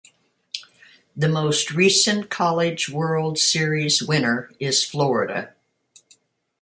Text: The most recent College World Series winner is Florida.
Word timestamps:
The 1.15 1.29
most 1.29 1.69
recent 1.69 2.31
College 2.31 2.89
World 2.89 3.37
Series 3.37 4.01
winner 4.01 4.49
is 4.59 4.83
Florida. 4.83 5.53